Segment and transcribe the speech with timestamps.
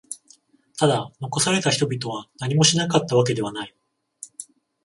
[0.79, 3.75] ただ、残された人々は何もしなかったわけではない。